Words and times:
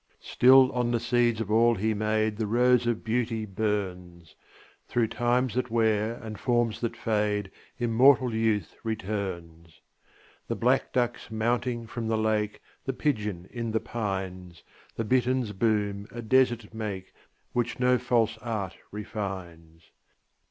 Still 0.23 0.71
on 0.71 0.89
the 0.89 0.99
seeds 0.99 1.41
of 1.41 1.51
all 1.51 1.75
he 1.75 1.93
made 1.93 2.37
The 2.37 2.47
rose 2.47 2.87
of 2.87 3.03
beauty 3.03 3.45
burns; 3.45 4.35
Through 4.87 5.09
times 5.09 5.53
that 5.53 5.69
wear, 5.69 6.15
and 6.15 6.39
forms 6.39 6.81
that 6.81 6.97
fade, 6.97 7.51
Immortal 7.77 8.33
youth 8.33 8.75
returns. 8.83 9.79
The 10.47 10.55
black 10.55 10.91
ducks 10.91 11.29
mounting 11.29 11.85
from 11.85 12.07
the 12.07 12.17
lake, 12.17 12.61
The 12.83 12.93
pigeon 12.93 13.47
in 13.51 13.73
the 13.73 13.79
pines, 13.79 14.63
The 14.95 15.03
bittern's 15.05 15.51
boom, 15.51 16.07
a 16.09 16.23
desert 16.23 16.73
make 16.73 17.13
Which 17.53 17.79
no 17.79 17.99
false 17.99 18.39
art 18.39 18.75
refines. 18.91 19.91